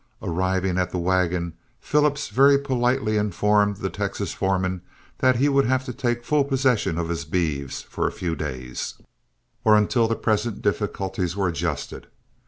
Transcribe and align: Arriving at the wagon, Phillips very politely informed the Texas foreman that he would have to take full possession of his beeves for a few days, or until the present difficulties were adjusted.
Arriving 0.23 0.79
at 0.79 0.89
the 0.89 0.97
wagon, 0.97 1.53
Phillips 1.79 2.29
very 2.29 2.57
politely 2.57 3.17
informed 3.17 3.75
the 3.77 3.89
Texas 3.91 4.33
foreman 4.33 4.81
that 5.19 5.35
he 5.35 5.47
would 5.47 5.65
have 5.67 5.85
to 5.85 5.93
take 5.93 6.25
full 6.25 6.43
possession 6.43 6.97
of 6.97 7.07
his 7.07 7.23
beeves 7.23 7.83
for 7.83 8.07
a 8.07 8.11
few 8.11 8.35
days, 8.35 8.95
or 9.63 9.75
until 9.77 10.07
the 10.07 10.15
present 10.15 10.63
difficulties 10.63 11.35
were 11.35 11.47
adjusted. 11.47 12.07